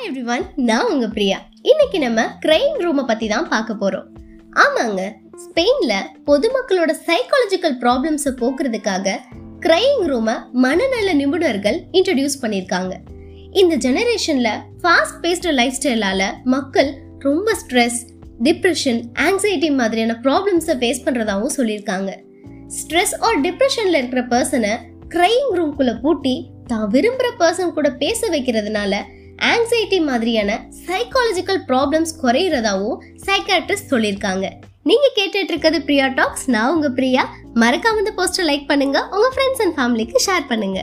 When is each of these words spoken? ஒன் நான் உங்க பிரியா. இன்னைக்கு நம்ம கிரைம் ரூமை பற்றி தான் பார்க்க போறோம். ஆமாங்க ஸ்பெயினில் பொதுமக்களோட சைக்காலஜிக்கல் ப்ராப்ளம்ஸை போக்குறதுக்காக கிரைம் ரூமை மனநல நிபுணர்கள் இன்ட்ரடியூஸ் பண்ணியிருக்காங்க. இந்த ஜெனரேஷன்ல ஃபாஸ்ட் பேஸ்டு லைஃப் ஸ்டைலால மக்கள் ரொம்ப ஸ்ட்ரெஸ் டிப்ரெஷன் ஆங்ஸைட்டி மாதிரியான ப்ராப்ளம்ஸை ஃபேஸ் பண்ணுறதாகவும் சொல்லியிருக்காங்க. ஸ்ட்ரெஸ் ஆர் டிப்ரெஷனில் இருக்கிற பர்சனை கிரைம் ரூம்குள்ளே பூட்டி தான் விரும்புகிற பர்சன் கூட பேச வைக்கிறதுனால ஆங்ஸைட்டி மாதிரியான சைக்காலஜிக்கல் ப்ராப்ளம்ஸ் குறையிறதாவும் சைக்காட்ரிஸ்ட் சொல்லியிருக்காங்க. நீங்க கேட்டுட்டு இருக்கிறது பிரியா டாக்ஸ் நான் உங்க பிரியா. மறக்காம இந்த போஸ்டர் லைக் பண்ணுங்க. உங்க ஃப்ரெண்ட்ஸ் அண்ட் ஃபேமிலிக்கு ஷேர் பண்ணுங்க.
ஒன் 0.00 0.44
நான் 0.68 0.90
உங்க 0.90 1.06
பிரியா. 1.06 1.38
இன்னைக்கு 1.62 1.98
நம்ம 1.98 2.20
கிரைம் 2.44 2.76
ரூமை 2.78 3.02
பற்றி 3.06 3.26
தான் 3.28 3.48
பார்க்க 3.48 3.72
போறோம். 3.72 4.06
ஆமாங்க 4.52 5.00
ஸ்பெயினில் 5.42 6.06
பொதுமக்களோட 6.28 6.92
சைக்காலஜிக்கல் 7.08 7.76
ப்ராப்ளம்ஸை 7.82 8.32
போக்குறதுக்காக 8.40 9.16
கிரைம் 9.60 10.04
ரூமை 10.06 10.34
மனநல 10.52 11.14
நிபுணர்கள் 11.14 11.78
இன்ட்ரடியூஸ் 11.92 12.38
பண்ணியிருக்காங்க. 12.42 12.94
இந்த 13.52 13.76
ஜெனரேஷன்ல 13.76 14.50
ஃபாஸ்ட் 14.82 15.20
பேஸ்டு 15.22 15.52
லைஃப் 15.52 15.76
ஸ்டைலால 15.80 16.22
மக்கள் 16.44 16.90
ரொம்ப 17.18 17.56
ஸ்ட்ரெஸ் 17.62 18.00
டிப்ரெஷன் 18.42 19.00
ஆங்ஸைட்டி 19.28 19.70
மாதிரியான 19.74 20.18
ப்ராப்ளம்ஸை 20.24 20.76
ஃபேஸ் 20.82 21.04
பண்ணுறதாகவும் 21.04 21.56
சொல்லியிருக்காங்க. 21.58 22.10
ஸ்ட்ரெஸ் 22.80 23.16
ஆர் 23.20 23.40
டிப்ரெஷனில் 23.40 24.00
இருக்கிற 24.00 24.22
பர்சனை 24.34 24.74
கிரைம் 25.08 25.48
ரூம்குள்ளே 25.60 26.00
பூட்டி 26.00 26.50
தான் 26.66 26.88
விரும்புகிற 26.88 27.30
பர்சன் 27.38 27.72
கூட 27.72 27.90
பேச 27.90 28.28
வைக்கிறதுனால 28.28 28.94
ஆங்ஸைட்டி 29.48 29.98
மாதிரியான 30.04 30.50
சைக்காலஜிக்கல் 30.86 31.60
ப்ராப்ளம்ஸ் 31.68 32.12
குறையிறதாவும் 32.22 32.98
சைக்காட்ரிஸ்ட் 33.26 33.90
சொல்லியிருக்காங்க. 33.90 34.46
நீங்க 34.82 35.06
கேட்டுட்டு 35.16 35.52
இருக்கிறது 35.52 35.82
பிரியா 35.82 36.06
டாக்ஸ் 36.06 36.50
நான் 36.50 36.72
உங்க 36.74 36.88
பிரியா. 36.88 37.22
மறக்காம 37.54 37.98
இந்த 37.98 38.12
போஸ்டர் 38.16 38.48
லைக் 38.50 38.66
பண்ணுங்க. 38.66 39.08
உங்க 39.10 39.28
ஃப்ரெண்ட்ஸ் 39.34 39.62
அண்ட் 39.64 39.76
ஃபேமிலிக்கு 39.78 40.18
ஷேர் 40.26 40.46
பண்ணுங்க. 40.48 40.80